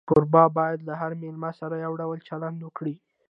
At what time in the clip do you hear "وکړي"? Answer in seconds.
2.61-2.95